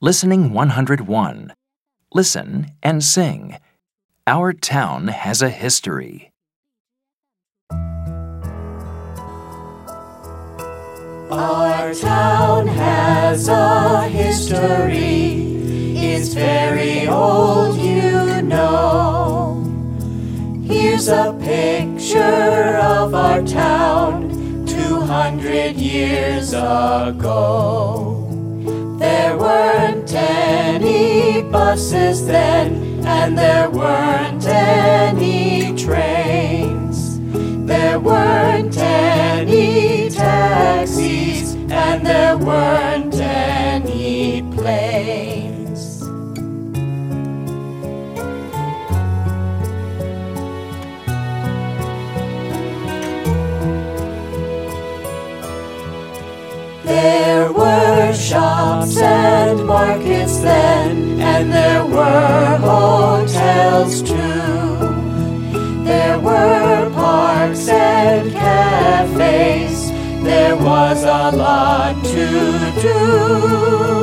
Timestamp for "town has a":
4.52-5.50, 11.94-14.06